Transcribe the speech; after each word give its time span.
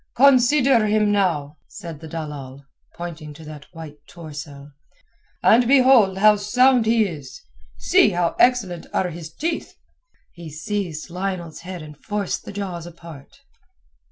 "Consider 0.15 0.87
him 0.87 1.11
now," 1.11 1.57
said 1.67 1.99
the 1.99 2.07
dalal, 2.07 2.65
pointing 2.95 3.35
to 3.35 3.45
that 3.45 3.67
white 3.71 3.97
torso. 4.07 4.71
"And 5.43 5.67
behold 5.67 6.17
how 6.17 6.37
sound 6.37 6.87
he 6.87 7.05
is. 7.05 7.39
See 7.77 8.09
how 8.09 8.35
excellent 8.39 8.87
are 8.95 9.11
his 9.11 9.31
teeth." 9.31 9.75
He 10.33 10.49
seized 10.49 11.11
Lionel's 11.11 11.59
head 11.59 11.83
and 11.83 11.95
forced 11.95 12.45
the 12.45 12.51
jaws 12.51 12.87
apart. 12.87 13.41